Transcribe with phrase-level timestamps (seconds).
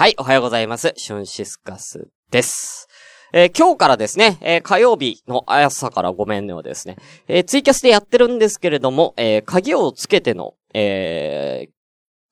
[0.00, 0.94] はい、おはようございます。
[0.96, 2.88] シュンシスカスです。
[3.34, 6.96] えー、今日からですね、えー、火曜日の朝からごめんねはですね、
[7.28, 11.68] えー、ツイキャスでやってるんですけれども、え鍵をつけての、え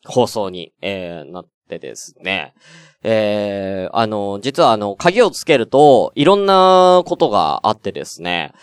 [0.06, 2.54] 放送に、えなってですね、
[3.02, 8.54] えあの、実はあの、鍵をつけると、いろんなことがあってですね、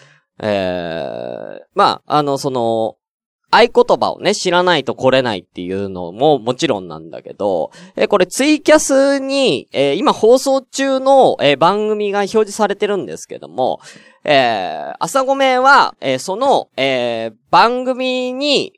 [0.42, 2.96] えまあ、あの、その、
[3.58, 13.80] 合言葉をね、知らないと来れないっていうのももちろんなんだけど、えこれツイキャスに、えー、今放送中の、えー、番組が表示されてるんですけども、
[14.24, 18.74] えー、朝ごめは、え、その、え、番組に、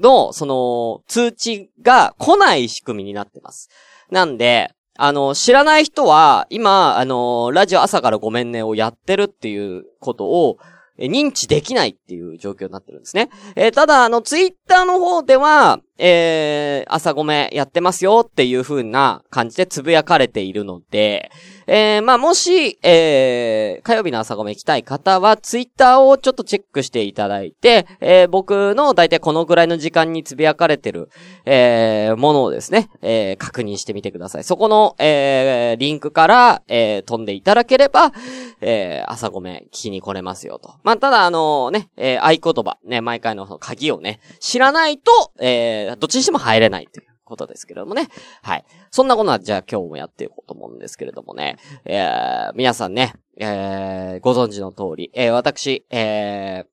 [0.00, 3.68] の、その、通知が来ない仕組みになってます。
[4.10, 10.58] なんで、あの、知らない人は、今、あの、ラジオ朝からごめんねをやってるっていうことを、
[10.98, 13.28] 認知できないっていう状況になってるんですね。
[13.54, 21.30] えー、ただ、あの、ツイッターの方では、えー、朝ごめやってますよっていう風な感じでつぶやかれているので、
[21.68, 31.08] えー、まあ、もし、えー、火曜日の朝ごめ行きたい方は、ツイッターをちょっとチェックしていただいて、えー、僕の大体このぐらいの時間につぶやかれてる、
[31.44, 34.44] えー、ものをですね、えー、確認してみてください。
[34.44, 38.12] そこの、えー、リンクから、えー、飛んでいただければ、
[38.60, 40.74] えー、朝ごめ聞きに来れますよと。
[40.84, 47.15] まあ、ただ、あのね、えー、合言葉、ね、毎回の鍵をね、知らないと、えー、どっちにしても入れないという。
[47.26, 48.08] ことですけれどもね。
[48.42, 48.64] はい。
[48.90, 51.58] そんなことは、じゃあ今日もやっていこうと思うんですけれどもね。
[51.84, 56.66] えー、皆さんね、えー、ご存知の通り、えー、私、えー、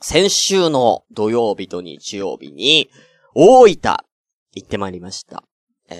[0.00, 2.90] 先週の土曜日と日曜日に、
[3.34, 3.96] 大分、
[4.52, 5.44] 行ってまいりました。
[5.88, 5.94] え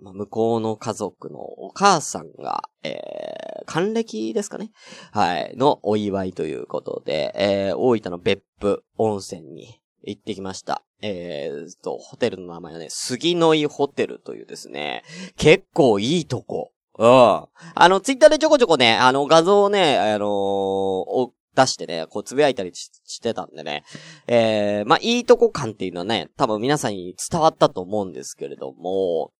[0.00, 4.70] ー、まあ、向こうの家族のお母さんが、えー、還暦ですかね
[5.12, 10.82] はい、のお祝いということで、えー、大分の別府温泉に行ってきました。
[11.02, 15.02] えーと、ホテルの名前はね、杉の井ホテルというですね、
[15.36, 16.72] 結構いいとこ。
[16.98, 17.08] うん。
[17.08, 17.48] あ
[17.88, 23.84] の、ツイッターでちょこちょこね、あの、画像をね、あのー、出してね、こう、つぶやいたりしてたんでね。
[24.26, 29.32] えー、まあ、いいとこ感っていうのはね、多分皆さんに伝わったと思うんですけれども、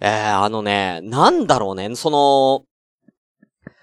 [0.00, 2.64] えー、あのね、なんだろうね、その、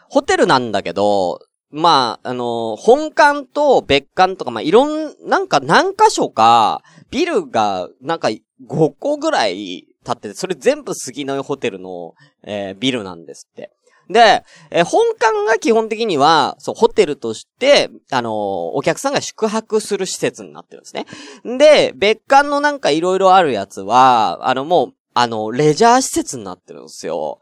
[0.10, 1.40] ホテルなんだけど、
[1.72, 6.84] まあ、あのー、本館と別館とか、まあ、いろん、なんか何箇所か、
[7.14, 13.72] ビルが、なんか5個ぐらい建ってて、それ全部杉のホテルの、えー、ビルなんですって。
[14.10, 21.06] で、えー、本館が基本的には、そう、ホテルとして、あのー、お客さんが宿泊する施設になってるんですね。
[21.58, 27.40] で、別館のなんか色々あるやつは、あの、もう、あの、レジャー施設になってるんですよ。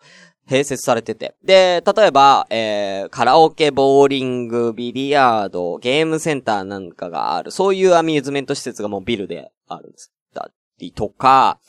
[0.47, 1.35] 併設されてて。
[1.43, 10.11] で、例えば、えー、カラオケ、ボーリング、ビリヤード、ゲームセンターなんかがある、そういうアミューズメント施設がもうビルであるんです。
[10.33, 11.59] だりとか、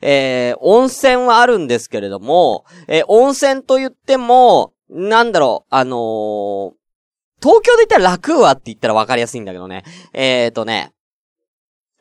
[0.00, 6.72] えー、温泉はあるんですけれども、えー、温泉と言っても、なんだろう、あのー、
[7.40, 9.84] 東京で言ったら楽はって言ったらわかりやすいんだけどね。
[10.12, 10.92] えーとね、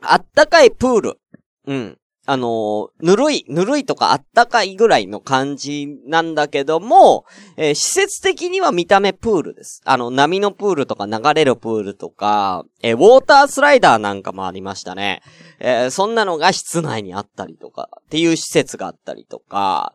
[0.01, 1.19] あったかいプール。
[1.67, 1.97] うん。
[2.29, 7.23] あのぬるい、ぬるいとかあったかいぐらいの感じなんだけども、
[7.55, 9.81] えー、施設的には見た目プールです。
[9.85, 15.21] あの、波のプールとか流れるプールとか、えー、ウォータースライダーなんかもありましたね。
[15.59, 19.93] えー、そんなのが室内にあったりとか、っていう施設があったりとか、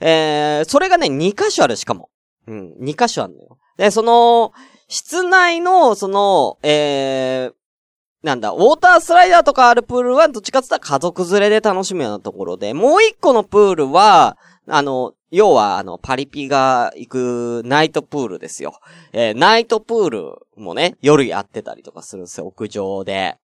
[0.00, 2.10] えそれがね、2箇所あるしかも。
[2.46, 3.58] うん、2箇所あるのよ。
[3.76, 4.52] で、その、
[4.88, 7.54] 室内の、その、えー、
[8.22, 14.36] なんだ、ウォータースライダーとかあるプールは、どっちかって言ったら家族連れで楽しむようなところで、もう一個のプールは、
[14.68, 18.78] あの、要は、あの、パリピが行くナイトプールですよ。
[19.12, 23.38] えー、ナイトプールもね、夜やってたりとかするんですよ、屋上で。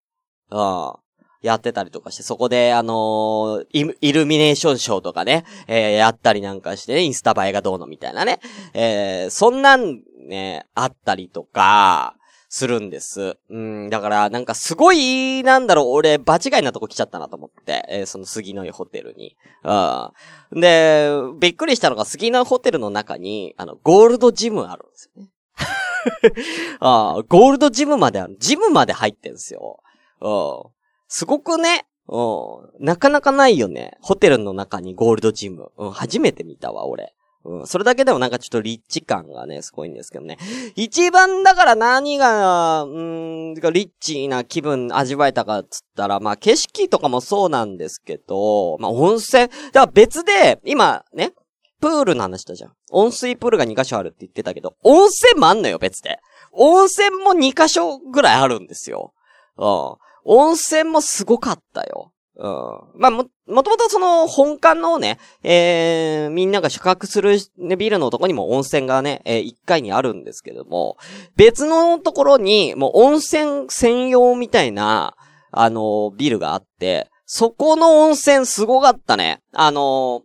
[0.51, 0.93] うん。
[1.41, 8.39] やってたりとかして、そこで、あのー、イルミネーションショーとかね、えー、やったりなんかしてね、インスタ映えがどうのみたいなね。
[8.73, 12.15] えー、そんなんね、あったりとか、
[12.51, 13.37] するんです。
[13.49, 19.37] うん、だから、なんかすごい、なんだろう、俺、場違いなとこ来ちゃったなと思って、えー、その杉の湯ホテルに。
[19.63, 20.59] うん。
[20.59, 25.29] で、びっくりしたのが杉の湯ホテルの中に、あの、ゴールドジムあるんですよね。
[26.81, 28.35] ああ、ゴールドジムまである。
[28.39, 29.79] ジムまで入ってんすよ。
[30.19, 30.78] うん。
[31.09, 32.85] すごくね、うん。
[32.85, 33.97] なかなかないよね。
[34.01, 35.71] ホテルの中にゴールドジム。
[35.77, 37.13] うん、初めて見たわ、俺。
[37.45, 37.67] うん。
[37.67, 40.37] それだけでもなんかちょっとリッチ感がね、すごいんですけどね。
[40.75, 51.33] 一番だから何が、うん、リッチな気分味わえたかっつったら、まあ景色とかもそうなんですけど、まあ温泉、だから別で、今ね、
[51.79, 52.73] プールの話したじゃん。
[52.91, 56.19] 温水プールが2箇所あるって言ってたけど、温泉もあんのよ、別で。
[56.51, 59.13] 温泉も2箇所ぐらいあるんですよ。
[59.57, 60.08] うん。
[60.25, 62.11] 温泉もすごかったよ。
[62.39, 63.01] うん。
[63.01, 70.97] まあ、も、もともとその本館のね、えー、みんなが宿泊する、ね、ビルのとこにも温泉がね、えー、1階にあるんですけども、
[71.35, 75.15] 別のところに、もう温泉専用みたいな、
[75.51, 79.41] あのー、ビルがあって、そこの温泉すごかったね。
[79.51, 80.23] あの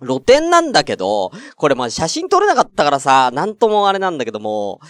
[0.00, 4.80] ー、露天なんだけど、これま写真撮れなかったからさ、なんともあれなんだけども、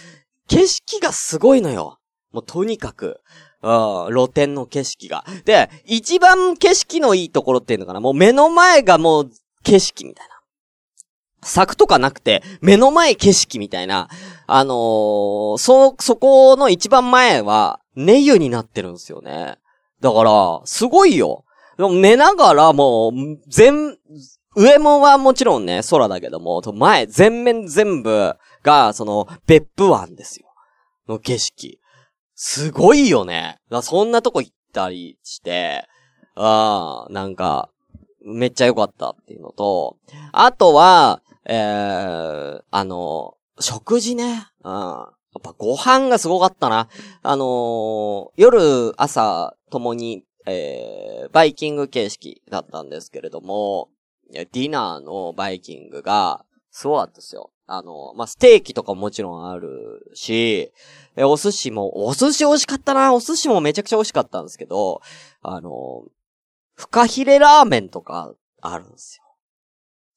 [0.47, 1.99] 景色がすごいのよ。
[2.31, 3.19] もうとにかく。
[3.63, 5.23] うん、露天の景色が。
[5.45, 9.31] で、一番景色のいいところっていうのかなもう目の前がもう
[9.63, 10.31] 景色みたいな。
[11.43, 14.09] 柵とかなくて、目の前景色みたいな。
[14.47, 19.57] あのー、そ、そこの一番前は、寝湯になってるんですよね。
[20.01, 21.45] だから、すごいよ。
[21.77, 23.11] でも寝ながらもう、
[23.47, 23.97] 全、
[24.55, 30.47] 上もはもちろんね、空だけども、前、全面全部が、その、別府湾ですよ。
[31.07, 31.80] の景色。
[32.43, 33.59] すごいよね。
[33.83, 35.87] そんなとこ行ったりして、
[36.33, 37.69] ああ、なんか、
[38.25, 39.97] めっちゃ良かったっていうのと、
[40.31, 44.47] あとは、えー、あの、食事ね。
[44.63, 44.71] うん。
[44.71, 45.07] や
[45.37, 46.89] っぱご飯がすごかったな。
[47.21, 53.89] あのー、夜、朝、ともに、えー、バイキング形式だったんですけれども、
[54.33, 57.51] ディナーのバイキングが、すごかったですよ。
[57.73, 60.71] あの、まあ、ステーキとかももちろんあるし、
[61.15, 63.13] え、お寿司も、お寿司美味しかったな。
[63.13, 65.01] お寿司もめちゃくちゃ美味しかったんですけど、
[65.41, 66.03] あの、
[66.75, 69.23] フカヒレラーメンとかあるんですよ。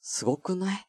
[0.01, 0.87] すごくない？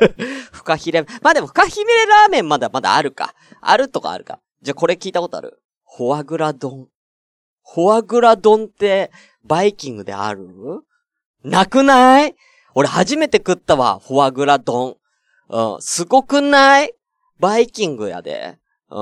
[0.52, 3.34] フカヒレ、まあでもフカヒレラーメンまだまだあるか。
[3.60, 4.40] あるとかあるか。
[4.62, 5.62] じゃあこれ聞いたことある？
[5.96, 6.88] フォアグラ丼。
[7.72, 9.10] フォアグラ丼って
[9.44, 10.48] バイキングである？
[11.44, 12.34] なくない？
[12.74, 14.96] 俺初めて食ったわ、フォアグラ丼。
[15.50, 16.94] うん、すごくない？
[17.38, 18.58] バイキングやで。
[18.90, 18.98] うん。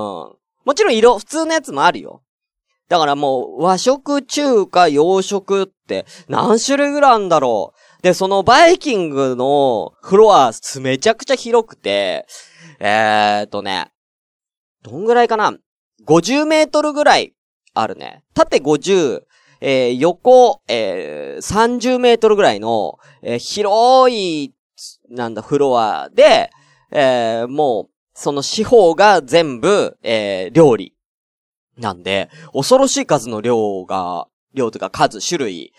[0.65, 2.23] もちろん色、普通のやつもあるよ。
[2.87, 8.01] だからもう、和食、中華、洋食って何種類ぐらいあるんだろう。
[8.01, 12.25] で、そのバイキングのフロアめちゃくちゃ広くて、
[12.79, 13.91] えーとね、
[14.81, 15.53] どんぐらいかな
[16.07, 17.35] ?50 メートルぐらい
[17.73, 18.23] あるね。
[18.33, 19.21] 縦50、
[19.61, 24.53] えー、横、えー、30メートルぐらいの、えー、広い、
[25.09, 26.49] なんだ、フロアで、
[26.91, 30.95] えー、もう、その四方が全部、えー、料理。
[31.77, 35.73] なんで、恐ろしい数の量が、量というか数、種類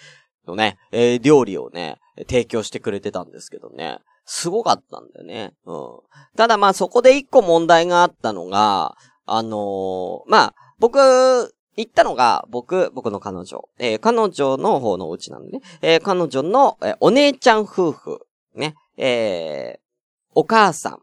[0.47, 1.99] のね、えー、料理をね、
[2.29, 3.99] 提供してくれてたんですけどね。
[4.25, 5.55] すごかったんだよね。
[5.67, 5.77] うん。
[6.37, 10.99] ただまあそこで一個問題があったのが、あのー、まあ、僕、
[11.77, 13.69] 行ったのが、僕、僕の彼女。
[13.79, 15.61] えー、彼女の方のお家なんでね。
[15.83, 18.21] えー、彼女の、えー、お姉ちゃん夫婦。
[18.55, 18.75] ね。
[19.01, 19.81] えー、
[20.35, 20.99] お母さん。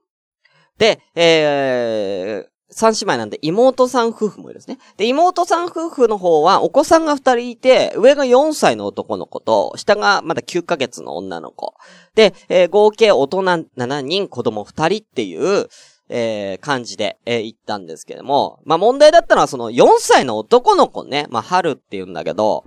[0.78, 4.78] で、えー、三姉妹なんで妹さん夫婦もいるんですね。
[4.98, 11.74] で、妹さん夫婦の方はお子さんが二人いて、上が4歳の男の子と、下がまだ9ヶ月の女の子。
[12.14, 15.68] で、えー、合計大人7人、子供2人っていう、
[16.10, 22.64] えー、感じで、えー、行ったんですけども、まあ、問題だったのはその4歳の男の子ね、まあ、春って言うんだけど、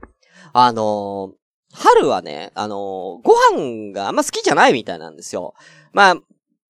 [0.53, 1.40] あのー、
[1.73, 2.79] 春はね、あのー、
[3.23, 5.55] ご飯があんま好きじゃないみたいなんですよ。
[5.93, 6.17] まあ、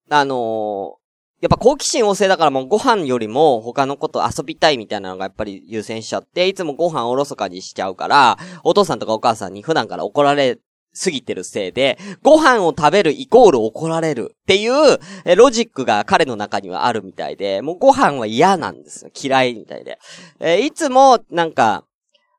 [0.09, 0.97] あの
[1.41, 10.59] やっぱ好奇心旺盛だからもうご飯よりも他のこと遊びたいみたいなのがやっぱり優先しちゃって、いつもご飯おろそかにしちゃうから、お父さんとかお母さんに普段から怒られ
[10.93, 19.11] すぎてるせいで、ご飯を食べるイコール怒られるっていう、え、ロジックが彼の中にはあるみたいで、もうご飯は嫌なんですよ。
[19.19, 19.97] 嫌いみたいで。
[20.39, 21.85] えいつも、なんか、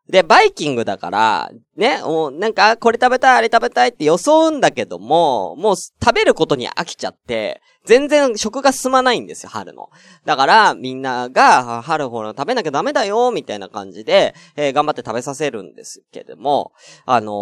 [0.09, 9.90] で、バイキングだから、ね、もうなんか、これ食べたい、あれ食べたいって装うんだけども、もう食べることに飽きちゃって、全然食が進まないんですよ、春の。
[10.25, 16.73] だから、みんなが、春ほら食べなきゃダメだよ、みたいな感じで、えー、頑張って食べさせるんですけども、
[17.06, 17.32] あの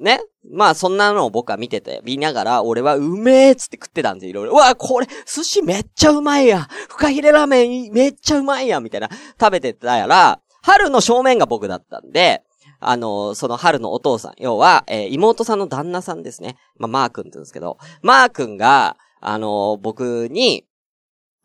[0.00, 0.20] ー、ね。
[0.48, 4.52] まあ、そんなのを僕は見てて、見ながら、俺はうめえっつって食ってたんですよ、いろいろ。
[4.52, 6.68] うわ、これ、寿司めっちゃうまいや。
[6.88, 9.10] フカヒレラーメンめっちゃうまいや、みたいな、
[9.40, 12.42] 食べてたやら、春の正面が僕だったんで、
[12.80, 16.56] あの、その春のお父さん、要は、えー、妹さんの旦那さんですね。
[16.76, 20.66] まあ、マー君って言うんですけど、マー君が、あの、僕に、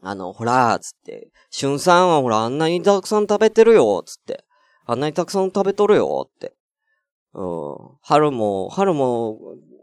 [0.01, 4.43] あの、ほら、つって、しゅんさんはほら、あんなにたくさん食べてるよ、つって。
[4.87, 6.53] あんなにたくさん食べとるよ、って。
[7.35, 7.75] うん。
[8.01, 9.37] 春も、春も、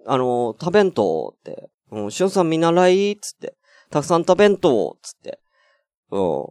[0.06, 1.70] あの、食べんと、って。
[1.92, 3.54] うん、しゅんさん見習い、つって。
[3.90, 5.38] たくさん食べんと、つって。
[6.10, 6.44] うん。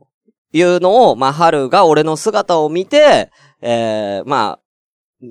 [0.52, 4.60] いうのを、まあ、春が俺の姿を見て、えー、まあ、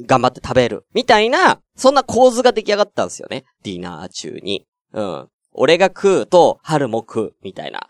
[0.07, 0.87] 頑張って食べる。
[0.95, 3.45] みたいな、そんな構図が出来上がったんですよね。
[3.63, 4.67] ディナー中に。
[4.93, 5.29] うん。
[5.53, 7.87] 俺が食うと、春も食う、みたいな。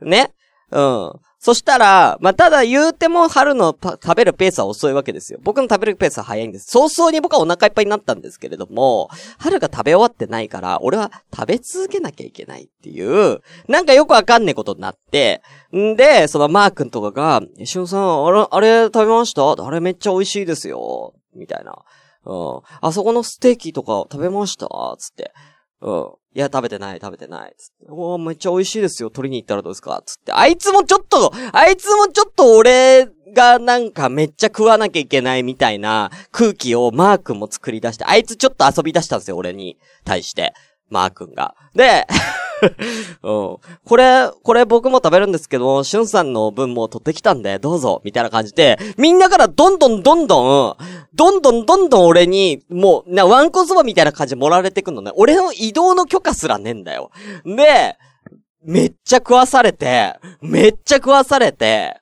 [0.00, 0.32] ね。
[0.70, 1.12] うん。
[1.42, 5.38] そしたら、まあ、ただ言うても春の食べるペースは遅いわけですよ。
[5.42, 6.66] 僕の食べるペースは早いんです。
[6.70, 9.08] 早々に僕はお腹いっぱいになったんですけれども、
[9.38, 15.40] 春が食べ終わってないから、俺は食べ続けなきゃいけないっていう、なんかよくわかんねえことになって、
[15.74, 19.50] んで、そのマー君とかが、しゅんさん、あれ、あれ食べました？
[19.50, 21.14] あれめっちゃ美味しいですよ。
[21.34, 21.72] みたいな。
[22.26, 22.60] うん。
[22.82, 24.68] あそこのステーキとか食べました？
[24.98, 25.32] つって。
[25.80, 26.10] うん。
[26.32, 27.54] いや、食べてない、食べてない。
[27.58, 27.86] つって。
[27.88, 29.10] おめっちゃ美味しいですよ。
[29.10, 30.00] 取りに行ったらどうですか？
[30.06, 30.32] つって。
[30.32, 40.54] あいつもちょっと、あいつもちょっと俺がなんかめっちゃ食わなきゃいけないみたいな空気をマークも作り出して、あいつちょっと遊び出したんですよ、俺に対して。
[40.90, 41.54] マー君が。
[41.74, 42.06] で、
[43.22, 43.56] うん。
[43.84, 50.76] これ、これ僕も食べるんですけど、しゅんさんの分も取ってきたんで、どうぞ、みたいな感じで、みんなからどんどんどんどん、
[51.14, 55.10] どんどんどんどん俺に、もう、な、ワンコそばみたいな感じで盛られてくんのね。
[55.14, 57.10] 俺の移動の許可すらねえんだよ。
[57.44, 57.96] で、
[58.62, 61.96] めっちゃ食わされて、めっちゃ食わされて、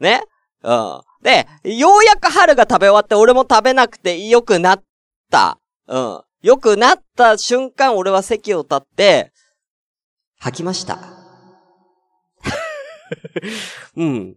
[0.00, 0.22] ね？
[0.64, 1.00] うん。
[1.22, 4.82] で、ようやく春が食べ終わって俺も食べなくて良くなっ
[5.30, 5.58] た。
[5.86, 6.20] うん。
[6.42, 9.32] 良くなった瞬間俺は席を立って、
[10.38, 10.98] 吐きました。
[13.96, 14.36] うん。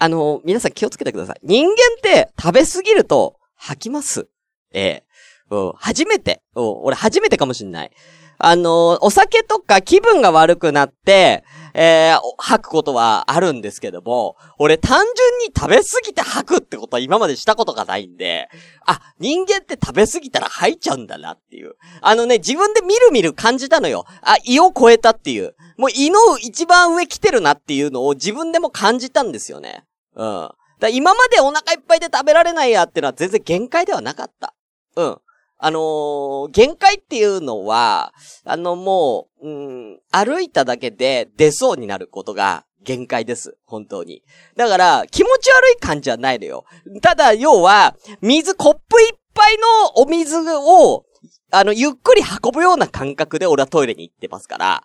[0.00, 1.40] あの、皆さん気をつけてください。
[1.42, 4.28] 人間って食べすぎると吐きます。
[4.72, 5.04] ええ
[5.50, 6.42] うん、初めて。
[6.56, 7.92] うん、俺初めてかもしんない。
[8.38, 11.44] あの、お酒とか気分が悪くなって、
[11.74, 18.48] えー、吐くことはあるんですけども、俺単純に食べ過ぎて吐くってことは今までしたことがないんで、
[18.86, 21.74] あ、人間って食べ過ぎたら吐いちゃうんだなっていう。
[22.00, 24.04] あのね、自分でみるみる感じたのよ。
[24.22, 25.56] あ、胃を超えたっていう。
[25.76, 29.84] もう胃の一番上来てるなっていうのを自分でも感じたんですよね。
[30.14, 30.50] うん。
[30.78, 34.54] だ今までお腹いっぱいで食べられないやってのは全然限界ではなかった。
[34.96, 35.18] うん。
[35.64, 38.12] あのー、限界っていうのは、
[38.44, 39.50] あのもう、う
[39.94, 43.56] ん、歩いただけで出そうになることが限界です。
[43.64, 44.22] 本当に。
[44.56, 46.66] だから、気持ち悪い感じはないのよ。
[47.00, 51.06] ただ、要は、水、コップいっぱいのお水を、
[51.50, 54.84] あの、ゆっくり運ぶような感覚で俺はトイレに行ってますから。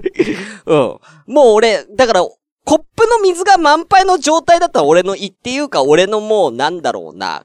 [0.64, 0.78] うん。
[1.26, 7.44] もう俺、だから、コップの水が満杯の状態だったら俺の胃っていうか俺のもうなんだろうな、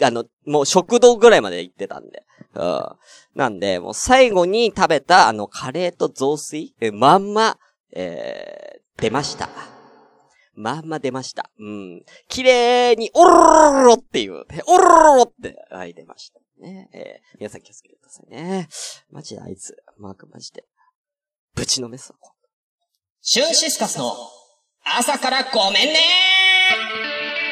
[0.00, 2.24] あの、もう食堂ぐらいまで行ってたんで。
[2.54, 2.84] うん。
[3.34, 6.74] なんで、もう最後に食べたあのカレーと雑炊？
[6.80, 7.58] え、まんま、
[7.92, 9.48] えー、出ました。
[10.54, 11.50] まんま出ました。
[11.58, 12.04] うん。
[12.28, 16.40] 綺麗に、おろろろろっていう、おろろろって、はい、出ました。
[16.60, 16.90] ね。
[16.92, 18.68] えー、皆さん気をつけてくださいね。
[19.10, 20.64] マジであいつ、マークマジで。
[21.54, 22.18] ぶちのめすわ、
[23.20, 24.14] シュンシスカスの
[24.84, 27.47] 朝からごめんねー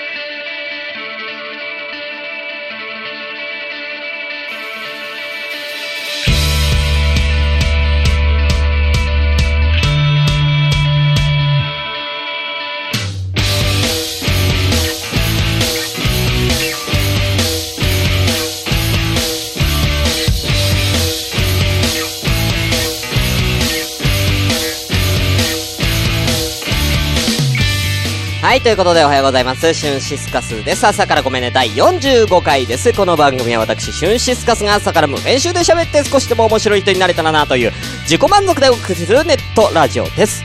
[28.57, 29.75] はい、ということでおはようございます。
[29.75, 30.87] シュンシスカスです。
[30.87, 32.91] 朝からごめんね、第45回です。
[32.95, 37.73] この番組は私、シュンシスカスが朝から無編集で喋って少しでも面白い人になれたらなという
[38.05, 40.43] 自己満足でお送りするネットラジオです。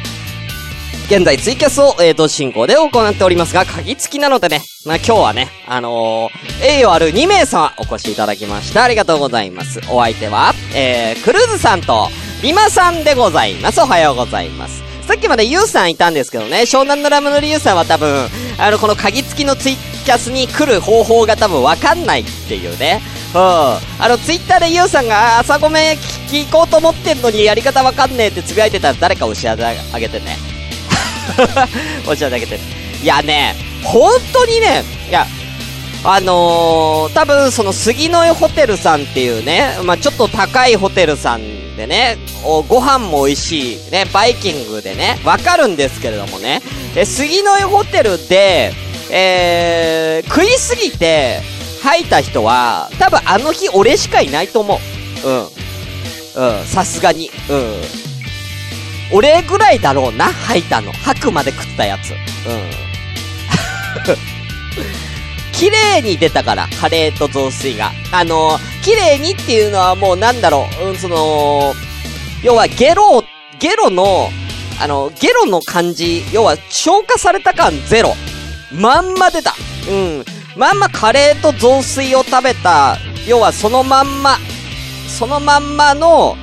[1.06, 8.84] 現在ツイキャスを、えー、と進行で行っておりますが、鍵付きなのでね、まあ今日はね、あのー、栄誉ある2名様お越しいただきました。
[8.84, 9.80] ありがとうございます。
[9.90, 12.10] お相手は、えー、クルーズさんと、
[12.44, 13.80] リマさんでございます。
[13.80, 14.91] おはようございます。
[15.12, 23.02] さっきまでユウさんいたんですけどね、湘南のラムのリユウさんは多分、あの、この鍵付きのツイキャスに来る方法が多分わかんないっていうね。
[23.36, 23.42] うん。
[23.42, 30.38] あの、ツイッターでユウさんが朝ごめん聞こうと思ってんのにやり方わかんねえってつぶやいてたら誰か教えてあげてね。
[32.08, 32.58] 教えてあげて。
[33.04, 35.28] いやね、本当にね、いや、
[36.06, 46.62] あのー、多分その杉の湯ホテルさんっていうね、まあちょっと高いホテルさんでね、おご飯も美味しい、ね、バイキングでね、わかるんですけれどもね、
[46.96, 48.72] え、杉の湯ホテルで、
[49.10, 51.42] えー、食いすぎて
[51.82, 54.80] 吐いた人は、多分あの日俺しかいないと思
[55.26, 55.28] う。
[55.28, 56.60] うん。
[56.60, 57.32] うん、さすがに。
[57.50, 57.82] うん。
[59.12, 60.92] 俺ぐらいだろうな、吐いたの。
[60.92, 62.12] 吐くまで食ったやつ。
[62.12, 62.18] うん。
[65.52, 67.92] 綺麗に出たから、カレーと雑炊が。
[68.12, 71.74] あのー、綺麗にっていうのはもうなんだろう、うん、その、
[72.44, 73.24] 要はゲロ、
[73.60, 74.30] ゲロの、
[74.82, 78.14] あの、ゲロの感じ、要は消化された感ゼロ。
[78.72, 79.54] まんま出た。
[79.90, 80.26] うん。
[80.56, 82.98] まんまカレーと雑炊を食べた、
[83.28, 84.38] 要はそのまんま、
[85.08, 86.36] そのまんまの、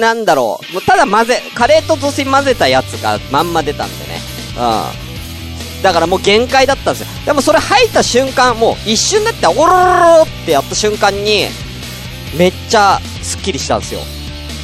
[0.00, 0.80] なんだろう。
[0.82, 4.20] ただ混ぜ、カレーと雑炊混ぜたやつがまんま出たんでね。
[4.56, 5.82] うん。
[5.82, 7.08] だからもう限界だったんですよ。
[7.26, 9.84] でもそれ吐いた瞬間、もう一瞬だって、おろろ
[10.18, 11.48] ろってやった瞬間に、
[12.36, 14.00] めっちゃスッキリしたんですよ。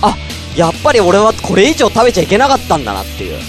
[0.02, 0.16] あ、
[0.56, 3.34] やっぱり俺はこれ以上食べちゃいけなかったんだなっていう。
[3.34, 3.40] うん。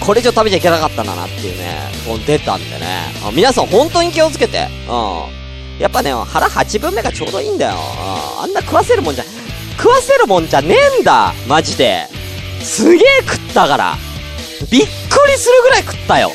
[0.00, 3.12] これ以上食べちゃいけなかったんだなっていうね、こう出たんでね。
[3.24, 4.68] あ皆さん本当に気をつけて。
[4.88, 5.80] うん。
[5.80, 7.72] やっぱね、腹8分目がちょうどいいんだよ。
[7.72, 8.44] うん。
[8.44, 9.24] あんな食わせるもんじゃ、
[9.76, 12.08] 食わせるもんじゃねえんだマジで。
[12.62, 13.96] すげえ食ったから。
[14.70, 16.32] びっくりするぐらい食ったよ。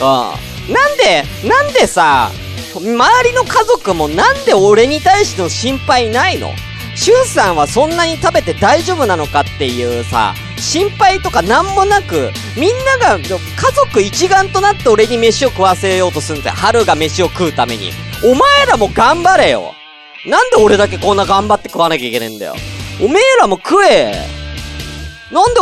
[0.00, 0.72] うん。
[0.72, 2.30] なんで、なんでさ、
[2.80, 6.50] 周りの家族もなんで俺に対しての心配ないの？
[6.94, 13.28] しゅんさんはそんなに食べて大丈夫なのかっていうさ、心配とかなんもなく、みんなが家
[13.74, 16.56] 族一丸となって俺に飯を食わせようとするんだよ。
[16.56, 17.90] 春が飯を食うために。
[18.24, 19.72] お前らも頑張れよ。
[20.26, 22.54] なんで俺だけこんな頑張って食わなきゃいけねえんだよ。
[23.00, 24.12] おめえらも食え。
[25.32, 25.60] なんで、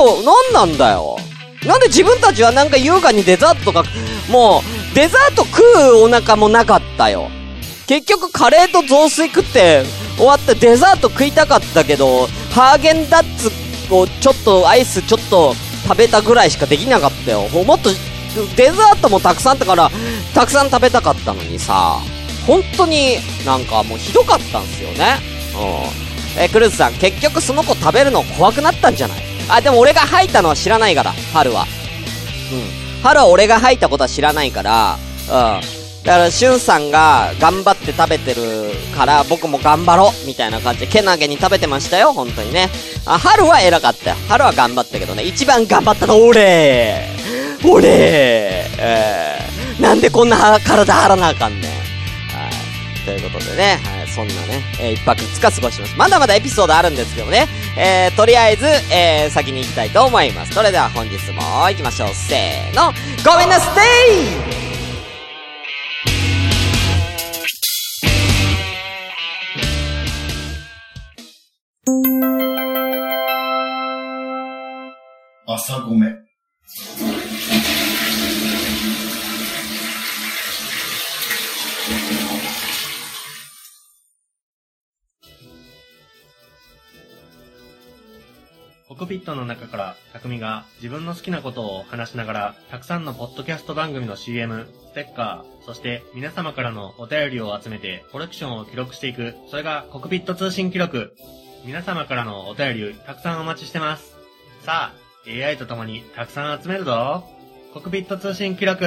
[0.53, 1.17] なんなんだよ。
[1.65, 3.85] なんで自分たちはなんか優雅にデザートとか、
[4.29, 4.63] も
[4.93, 7.31] う、デザート食うお腹もなかったよ。
[7.87, 9.85] 結局カレーと雑炊食って
[10.17, 13.51] 終わってデザート食いたかったけど、ハーゲンダッツ
[13.93, 15.55] をちょっとアイスちょっと
[15.89, 17.49] 食べたぐらいしかできなかったよ。
[17.49, 17.91] もっと
[18.55, 19.91] デザートもたくさんあったから、
[20.35, 21.99] たくさん食べたかったのにさ、
[22.47, 25.19] 本当になんかもうひどかったんすよね。
[26.37, 26.43] うん。
[26.43, 29.19] えクルーズさん、結局その子食べるの怖くなったんじゃない？
[29.49, 31.67] あ、でも俺が吐いたのは知らないから、春は。
[32.53, 33.03] うん。
[33.03, 34.97] 春は俺が吐いたことは知らないから、
[35.29, 35.80] うん。
[36.05, 38.43] だから、しゅんさんが頑張って食べてる
[38.97, 42.71] から、僕も頑張ろうみたいな感じで、けなげに食べてましたよ、本当にね。
[43.05, 44.17] あ、春は偉かったよ。
[44.29, 47.07] 春は頑張ったけどね、一番頑張ったの俺
[47.63, 47.89] 俺
[48.79, 51.71] えー、なんでこんな体張らなあかんねん。
[51.71, 51.77] は
[52.49, 53.05] い。
[53.05, 55.95] ということでね、はい、そんなね、えー、一泊二日過ごします。
[55.99, 60.55] まだまだエピソードあるんですけどね、えー、とりあえず、えー、先に行きたいと思います。
[60.55, 62.09] それでは本日も行きましょう。
[62.15, 64.60] せーの、ごめんなさい
[75.63, 76.07] 朝ごめ。
[88.89, 101.15] コクピットの中から匠が自分の好きなことを話しながら、たくさんのポッドキャスト番組の CM、ステッカー、そして皆様からのお便りを集めてコレクションを記録していく、それがコクピット通信記録。
[101.67, 104.17] 皆様からのお便りたくさんお待ちしてます。
[104.65, 107.25] さあ、AI と共にたくさん集めるぞ。
[107.75, 108.85] コクピット通信記録。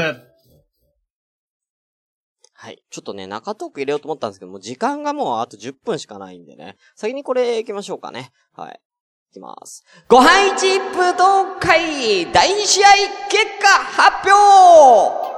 [2.53, 2.81] はい。
[2.89, 6.77] ちょっとね、中トーク入れようと思ったんですけどもう、時間がもうあと10分しかないんでね。
[6.95, 8.31] 先にこれ行きましょうかね。
[8.53, 8.79] はい。
[9.31, 9.83] いきます。
[10.07, 12.87] ご飯一武道会第2試合
[13.29, 15.33] 結果発表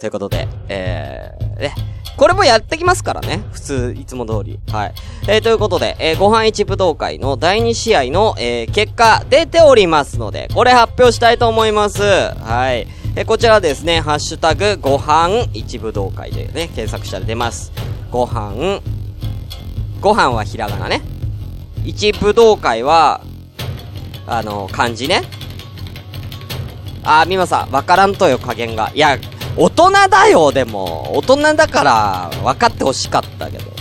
[0.00, 1.74] ということで、えー、ね。
[2.16, 3.42] これもやってきますからね。
[3.52, 4.58] 普通、いつも通り。
[4.70, 4.94] はい。
[5.28, 12.02] えー、ということで、えー、ご飯一武道会の第2試合の、えー、結果出ておりますので、これ発表したいと思います。
[12.02, 12.86] はい。
[13.16, 17.72] えー、こちらですね、ハッシュタグ、ご飯一武道会でね、検索したら出ます。
[18.10, 18.80] ご飯、
[20.00, 21.02] ご飯はひらがなね。
[21.84, 23.22] 一武道会は、
[24.26, 25.22] あの、漢字ね。
[27.04, 28.92] あー、みまさん、わからんとよ、加減が。
[28.94, 29.18] いや、
[29.56, 31.16] 大人だよ、でも。
[31.16, 33.72] 大人だから、分かってほしかったけど。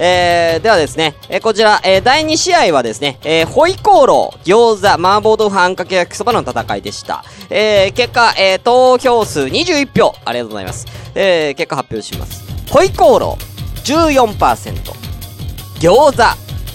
[0.00, 7.24] えー、ではですね、えー、こちら、えー、第2試合はですね、えー、ホイコーロー、餃子、麻婆豆腐、あんかけ焼きそばの戦いでした。
[7.50, 10.14] えー、結果、えー、投票数21票。
[10.24, 10.86] ありがとうございます。
[11.16, 12.44] えー、結果発表します。
[12.70, 15.08] ホイコーロー、14%。
[15.80, 16.22] 餃子、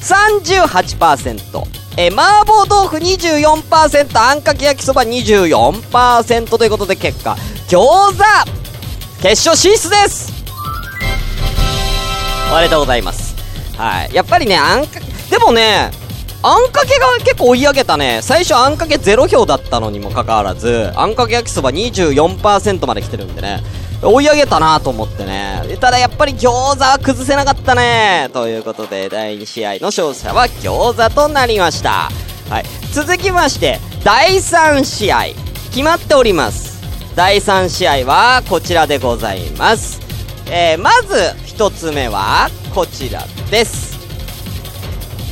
[0.02, 1.84] 38%。
[1.96, 7.38] えー、麻婆豆腐24%、あんかけ焼きそば24%ということで結果、
[7.74, 8.24] 餃子
[9.20, 10.32] 決勝進出です
[12.52, 13.36] おめでとうございます。
[13.76, 14.14] はい。
[14.14, 15.00] やっぱりね、あんか、
[15.32, 15.90] でもね、
[16.44, 18.20] あんかけが結構追い上げたね。
[18.22, 23.64] 最初あんかけ0票だったのにもかかわらず、あんかけ焼きそば24%まで来てるんでね。
[24.04, 25.64] 追い上げたなと思ってね。
[25.82, 28.30] ただやっぱり餃子は崩せなかったね。
[28.34, 32.12] ということで、第2試合の勝者は餃子となりました。
[32.52, 32.66] はい。
[32.92, 35.24] 続きまして、第3試合。
[35.72, 36.73] 決まっております。
[37.16, 40.02] 第3試合はこちらでございます。
[40.50, 41.14] えー、まず
[41.56, 43.94] 1つ目はこちらです。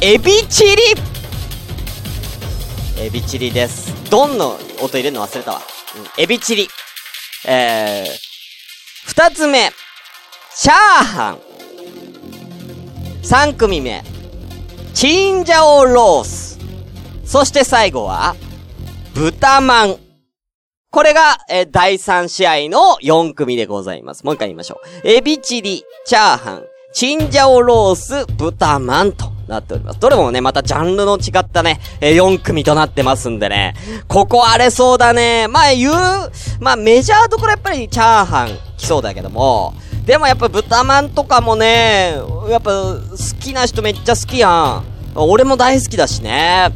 [0.01, 0.81] エビチリ
[2.99, 3.91] エビチリです。
[4.11, 5.61] ドンの音入れるの忘れたわ。
[6.17, 6.67] うん、エビチリ。
[7.47, 9.71] えー、2つ目、
[10.55, 11.39] チャーハン。
[13.23, 14.03] 3組目、
[14.93, 16.59] チンジャオロース。
[17.25, 18.35] そして最後は、
[19.15, 20.10] 豚まん。
[20.91, 24.25] これが、えー第3試合の4組でございます。
[24.25, 25.07] もう一回言いましょう。
[25.07, 30.01] エビチリ、チャーハン、チンジャオロース、豚まんとなっております。
[30.01, 33.73] どれもね、またジャンルの違ったね、えー4組となってますんでね。
[34.09, 35.47] ここ荒れそうだね。
[35.47, 35.93] まあ言う、
[36.59, 39.73] まあメジャーどころやっぱりチャーハン来そうだけども、
[40.05, 42.15] でもやっぱ豚まんとかもね、
[42.49, 44.83] やっぱ好きな人めっちゃ好きやん。
[45.15, 46.69] 俺も大好きだしね。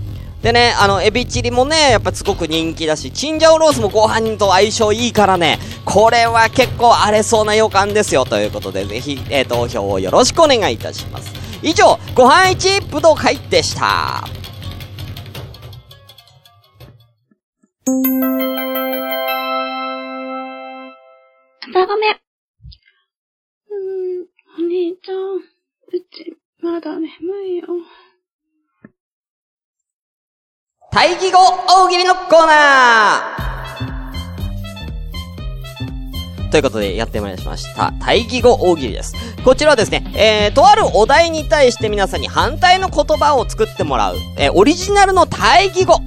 [0.45, 8.25] でね、あの、エビチリもね、やっぱすごく人気だし、チンジャオロースもご飯と相性いいからね、これは結構荒れそうな予感ですよ。
[8.25, 11.33] ということで、ぜひ、えー投票をよろしくお願いいたします。
[11.63, 14.23] 以上、ご飯一武道会でした。
[21.73, 22.11] だごめ。
[23.71, 25.41] うーん、お兄ちゃん、う
[26.11, 27.07] ち、まだ眠
[27.47, 27.65] いよ。
[30.95, 37.91] 対義語大喜利のコーナーということで、やってまいりました。
[37.99, 39.13] 対義語大喜利です。
[39.43, 45.99] こちらはですね、えー、とあるお題に対して皆さんに反対の言葉を作ってもらう、えー、オリジナルの対義語を、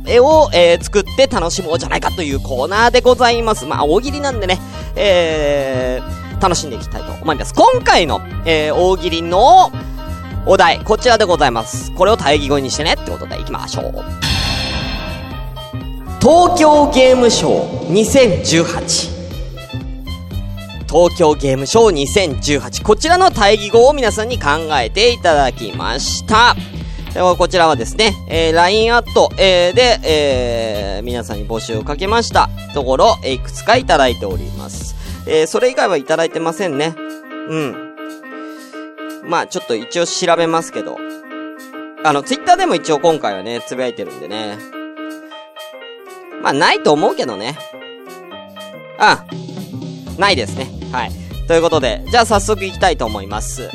[0.54, 3.66] えー、作って楽しもうじゃないかというコーナーでございます。
[3.66, 4.58] まあ、大喜利なんでね、
[4.96, 7.52] えー、楽しんでいきたいと思います。
[7.52, 9.70] 今回の、えー、大喜利の
[10.46, 11.92] お題、こちらでございます。
[11.94, 14.47] これを対義語にしてねってことで行きましょう。
[16.28, 18.70] 東京ゲームショー2018
[20.86, 26.54] 東京ゲームショー2018こちらの対義語を皆さんに考えていただきました
[27.14, 34.96] ではこちらはですね、えー、LINE アット、えー、で、えー、皆さんに募集をかけましたところ、えーいくつかいただいております。
[35.26, 36.94] えー、それ以外はいただいてませんね。
[37.48, 37.94] うん。
[39.24, 40.98] まあちょっと一応調べますけど。
[42.04, 44.77] あの、ツイッターでも一応今回はね、つぶやいてるんでね。
[46.42, 47.58] まあ、ないと思うけどね。
[48.98, 50.18] うん。
[50.18, 50.68] ないですね。
[50.92, 51.10] はい。
[51.46, 53.70] ということで、じゃあ早速行きたいと思います。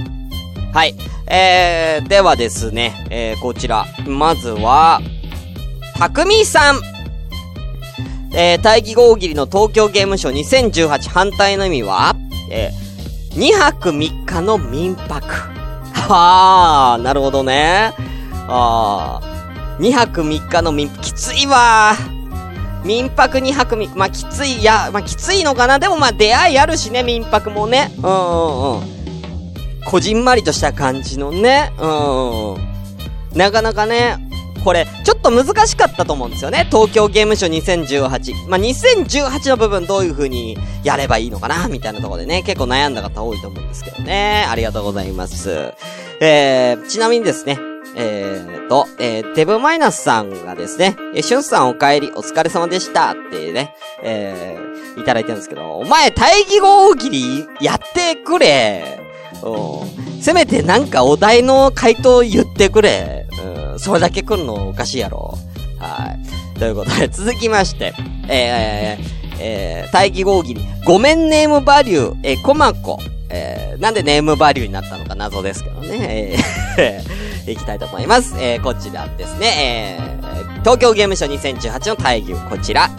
[0.74, 0.96] はい。
[1.28, 3.86] えー、ではですね、えー、こちら。
[4.06, 5.02] まずは、
[5.96, 6.82] たくみさん。
[8.36, 12.16] えー、大義語大喜利の東京ゲームショー2018反対の意味は、
[12.50, 15.26] えー、2泊3日の民泊。
[15.94, 17.94] はあ、なるほどね。
[18.48, 22.13] ああ、2泊3日の民泊、きついわー
[22.86, 25.80] 民泊2泊3、まあ、きつい、いや、まあ、きついのかな？
[25.80, 27.92] でもまあ、出会いあるしね、民泊もね。
[27.98, 28.84] うんうんうん。
[29.86, 31.72] こじんまりとした感じのね。
[31.80, 33.38] うんうん。
[33.38, 34.18] なかなかね、
[34.64, 36.68] これ、ちょっと難しかったと思うんですよね。
[36.72, 38.48] 東京ゲームショー2018。
[38.48, 41.68] まあ、2018の部分どういう風にやればいいのかな？
[41.68, 44.46] みたいなところでね、結構悩んだ方多いと思うんですけどね。
[44.50, 45.74] ありがとうございます。
[46.22, 47.58] えー、ちなみにですね、
[47.96, 59.00] えーと、えー、デブマイナスさんがですね、えー、しゅんさんお帰り、お疲れ様でしたってね、えー、いただいてるんですけど、お前、大義語大喜利やってくれ。
[60.22, 63.28] せめてなんかお題の回答言ってくれ。
[63.72, 65.38] うん、それだけ来るのおかしいやろ。
[65.80, 66.16] は
[66.56, 66.60] い。
[66.60, 67.94] ということで、続きまして、
[68.30, 73.00] えー、えー、大義語大喜利、ごめんネームバリュー、えー、コマコ。
[73.36, 76.38] えー、なんでネームバリューになったのか謎ですけどね。
[76.78, 78.36] えー、いきたいと思います。
[78.38, 79.98] えー、こちらですね。
[80.00, 82.90] えー、東京ゲームショー2018の大義、こちら。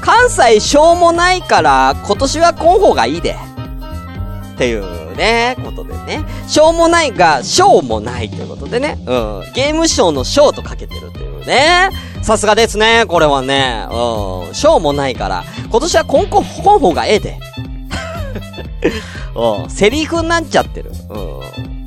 [0.00, 3.36] 関西しょうもないから、今年は来ん方がいいで。
[4.54, 6.24] っていうね、ことでね。
[6.48, 8.98] しょうもないが、しょうもないということでね。
[9.00, 9.52] うん。
[9.54, 11.90] ゲームショーのショーとかけてるというね。
[12.22, 13.86] さすがですね、これはね。
[13.90, 14.54] うん。
[14.54, 17.38] しょうもないから、今年は今後、本方がええで。
[19.34, 19.70] うん。
[19.70, 20.92] セリフになっちゃってる。
[21.10, 21.81] うん。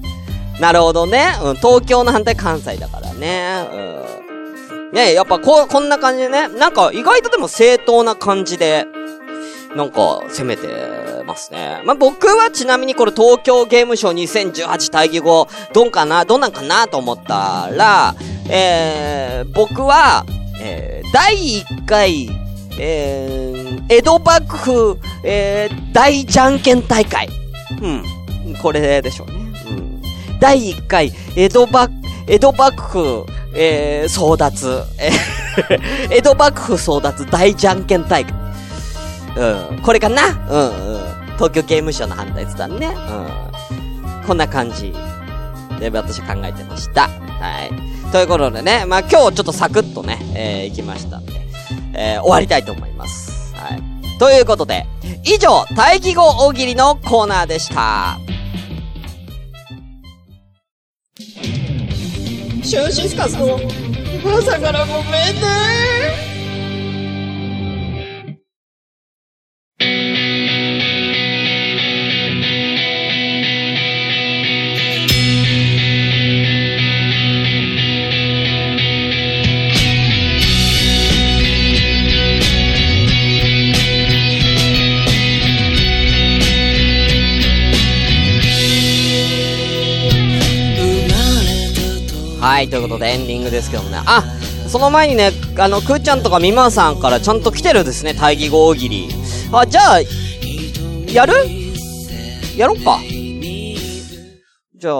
[0.59, 1.33] なるほどね。
[1.43, 1.55] うん。
[1.55, 3.67] 東京の反対関西だからね。
[3.71, 4.91] うん。
[4.93, 6.47] ねやっぱこう、こんな感じでね。
[6.47, 8.85] なんか意外とでも正当な感じで、
[9.75, 10.67] なんか攻めて
[11.25, 11.81] ますね。
[11.85, 18.15] まあ、僕はちなみにこれ東京ゲームショー2018対義語、どんかなどんなんかなと思ったら、
[18.49, 20.25] えー、僕は、
[20.61, 22.29] えー、第1回、
[22.79, 27.27] えー、江戸幕府、えー、大じゃんけん大会。
[27.81, 28.03] うん。
[28.61, 29.44] これでしょうね。
[30.45, 30.59] うん。
[30.59, 31.91] 第1回、江戸幕、
[32.27, 34.85] 江戸幕府、えー、争奪。
[34.97, 35.45] えー
[36.11, 38.33] 江戸幕府争奪大じゃんけん大会。
[39.37, 39.79] うん。
[39.81, 40.27] これかな？
[40.49, 41.01] うんうん。
[41.37, 42.87] 東京ゲームショウの反対って言ったんね。
[42.87, 44.27] うん。
[44.27, 44.93] こんな感じ
[45.79, 47.03] で私は考えてました。
[47.03, 47.09] は
[47.69, 48.11] い。
[48.11, 51.33] ということでね、まあ今日ちょっとサクッとね、えー、行きましたんで、
[51.93, 53.53] えー、終わりたいと思います。
[53.55, 53.81] はい。
[54.19, 54.85] ということで、
[55.23, 58.17] 以上、大義語大喜利のコーナーでした。
[62.65, 63.59] シュンシスカスの
[64.39, 66.34] 朝からごめんね。
[92.65, 93.99] い、ということでエンディングですけどもね。
[94.05, 94.23] あ、
[94.67, 99.09] その前にね、あの、くーちゃんとかみまさんからちゃんと来てるですね、対義語大喜利。
[99.51, 100.01] あ、じゃあ、
[101.11, 101.33] やる？
[102.57, 102.99] やろっか。
[104.77, 104.93] じゃあ、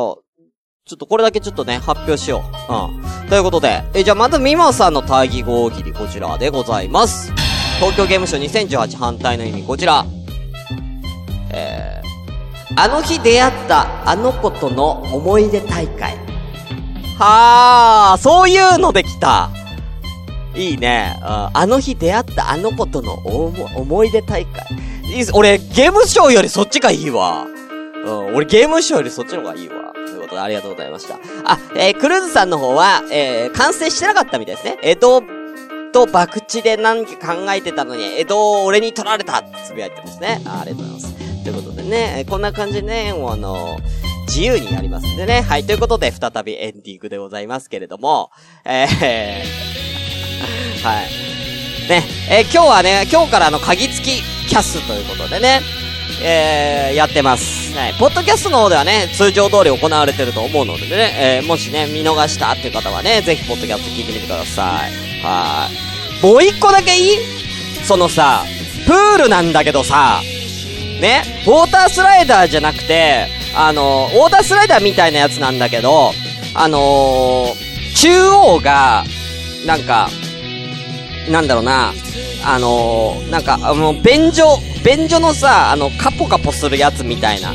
[0.88, 2.74] ちょっとこれだけちょっとね、発表しよう。
[2.74, 3.30] うん。
[3.30, 7.32] ということで、え、じゃあまずみまさんの対義語大喜利、こちらでございます。
[7.80, 10.06] 東京ゲームショウ2018反対の意味、こちら。
[11.52, 16.25] えー、あの日出会ったあの子との思い出大会。
[17.18, 19.50] はあ、そういうのできた。
[20.56, 21.18] いいね。
[21.22, 24.66] あの日出会ったあの子との思い出大会。
[25.04, 27.46] いい俺、ゲームショーよりそっちがいいわ。
[28.06, 29.94] うん、俺ゲームショーよりそっちの方がいいわ。
[29.94, 31.16] ということで、ありがとうございました。
[31.46, 34.78] あ、えークルーズさんの方は、えー完成してなかったみたいですね。
[34.84, 35.24] 江戸
[35.94, 40.42] と博打で何か考えてたのに、江戸を俺に取られたってつぶやいてますね。
[40.46, 41.44] あありがとうございます。
[41.44, 43.78] ということでね、こんな感じでね、もうあの
[44.28, 45.42] 自由にやりますんでね。
[45.42, 48.32] はい、ということで、再びエンディングでございますけれども、
[48.66, 48.88] えー、
[50.84, 51.06] はい。
[51.90, 55.62] ね、えー今日はね、今日からあの、鍵付きキャスということでね、
[56.24, 57.76] えー、やってます。
[57.78, 57.94] はい。
[58.00, 65.24] ポッドキャストの方ではね、通常通り行われてると思うのでね、えー、もしね、見逃したっていう方はね、ぜひポッドキャスト聞いてみてください。
[65.24, 65.70] は
[66.22, 66.26] い。
[66.26, 67.18] もう一個だけいい？
[67.84, 68.44] そのさ、
[68.88, 70.22] プールなんだけどさ、
[71.00, 76.12] ね、ウォータースライダーじゃなくて、あの、ウォータースライダーみたいなやつなんだけど、
[76.54, 77.66] あのー
[77.96, 79.06] 中央が、
[79.66, 80.10] なんか、
[81.30, 81.94] なんだろうな、
[82.44, 87.54] あのーなんか、あの、便所、便所のさ、あの、カポカポするやつみたいな、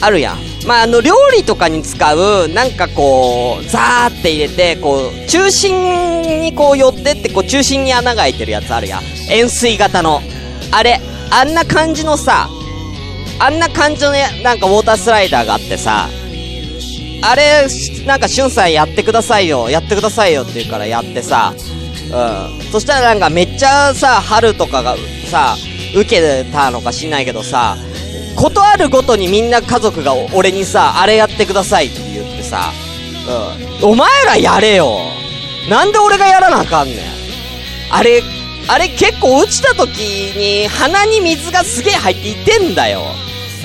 [0.00, 0.38] あるやん。
[0.66, 9.02] まあ、あの、料理とかに使う、なんかこう、ザーって入れて、こう、中心にこう寄ってって、こう、中心に穴が開いてるやつあるやん。
[9.30, 10.22] 円錐型の。
[10.70, 11.00] あれ、
[11.30, 12.48] あんな感じのさ、
[13.38, 16.08] あんな感じのね、なんかウォータースライダーがあってさ、
[17.24, 17.66] あれ、
[18.04, 21.54] なんか、しゅんさんやってくださいよ、やってくださいよって言うからやってさ、
[22.10, 22.72] うん。
[22.72, 24.96] そしたらなんかめっちゃさ、春とかが
[25.30, 25.56] さ、
[25.94, 27.76] 受けたのか知んないけどさ、
[28.34, 32.72] ことあるごとにみんな家族が俺にさ、あれやってくださいって言ってさ、
[33.82, 33.90] うん。
[33.90, 34.98] お前らやれよ
[35.70, 36.98] なんで俺がやらなあかんねん
[37.90, 38.22] あれ、
[38.68, 43.02] あれ結構落ちた時に鼻に水がすげえ入っていてんだよ。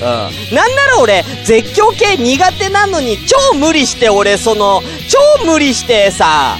[0.00, 0.54] ん。
[0.54, 6.56] なんなら俺、絶叫系苦手なのに、超無理して俺、その、超無理してさ、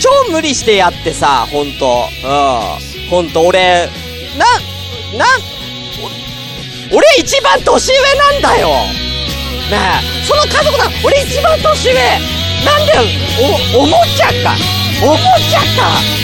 [0.00, 2.08] 超無理してやってさ、ほんと。
[2.22, 3.08] うん。
[3.08, 3.88] ほんと、俺、
[4.36, 4.44] な、
[5.16, 5.26] な、
[6.90, 8.68] 俺一番年上なんだよ
[9.70, 9.78] ね
[10.22, 11.94] え、その家族だ、俺一番年上
[12.64, 12.92] なんで、
[13.74, 14.54] お、おもちゃか
[15.02, 16.22] おもちゃか